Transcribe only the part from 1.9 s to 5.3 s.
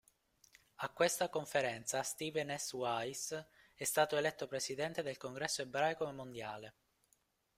Stephen S. Wise è stato eletto presidente del